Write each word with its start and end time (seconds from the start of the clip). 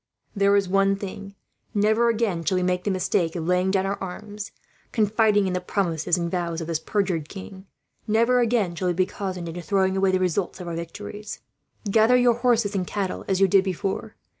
There 0.35 0.55
is 0.55 0.67
one 0.67 0.95
thing: 0.95 1.35
never 1.75 2.09
again 2.09 2.43
shall 2.43 2.55
we 2.57 2.63
make 2.63 2.85
the 2.85 2.89
mistake 2.89 3.35
of 3.35 3.45
laying 3.45 3.69
down 3.69 3.85
our 3.85 4.01
arms, 4.01 4.51
confiding 4.91 5.45
in 5.45 5.53
the 5.53 5.61
promises 5.61 6.17
and 6.17 6.31
vows 6.31 6.59
of 6.59 6.65
this 6.65 6.79
perjured 6.79 7.29
king; 7.29 7.67
never 8.07 8.39
again 8.39 8.73
shall 8.73 8.87
we 8.87 8.95
be 8.95 9.05
cozened 9.05 9.47
into 9.47 9.61
throwing 9.61 9.95
away 9.95 10.09
the 10.11 10.19
results 10.19 10.59
of 10.59 10.67
our 10.67 10.73
victories. 10.75 11.41
"Gather 11.87 12.17
your 12.17 12.33
horses 12.33 12.73
and 12.73 12.87
cattle, 12.87 13.25
as 13.27 13.39
you 13.39 13.47
did 13.47 13.63
before. 13.63 14.15